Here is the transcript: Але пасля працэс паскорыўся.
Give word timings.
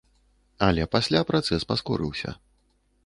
Але 0.67 0.87
пасля 0.95 1.21
працэс 1.33 1.61
паскорыўся. 1.73 2.29